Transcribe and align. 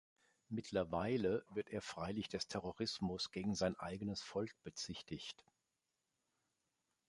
Mittlerweile 0.49 1.45
wird 1.53 1.69
er 1.69 1.83
freilich 1.83 2.27
des 2.27 2.47
Terrorismus 2.47 3.29
gegen 3.29 3.53
sein 3.53 3.75
eigenes 3.75 4.23
Volk 4.23 4.55
bezichtigt. 4.63 5.45